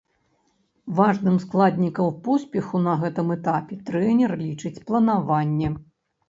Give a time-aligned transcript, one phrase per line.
[0.99, 5.69] Важным складнікам поспеху на гэтым этапе трэнер лічыць планаванне.